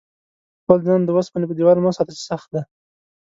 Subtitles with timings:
[0.61, 2.61] خپل ځان د اوسپنې په دېوال مه ساته چې سخت دی.